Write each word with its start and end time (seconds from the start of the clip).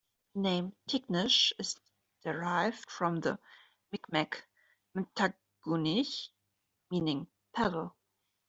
The 0.33 0.41
name 0.41 0.73
"Tignish" 0.87 1.53
is 1.59 1.79
derived 2.23 2.89
from 2.89 3.19
the 3.19 3.37
Mi'kmaq 3.93 4.35
"Mtagunich", 4.97 6.29
meaning 6.89 7.27
"paddle". 7.53 7.95